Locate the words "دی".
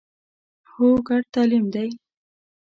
1.73-1.89